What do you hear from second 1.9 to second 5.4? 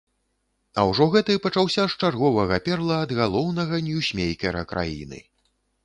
з чарговага перла ад галоўнага ньюсмейкера краіны.